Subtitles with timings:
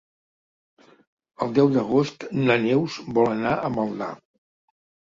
[1.47, 4.15] El deu d'agost na Neus vol anar a Maldà.